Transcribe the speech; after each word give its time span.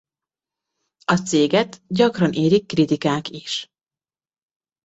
A 1.05 1.15
céget 1.15 1.81
gyakran 1.87 2.31
érik 2.33 2.65
kritikák 2.65 3.29
is. 3.29 3.67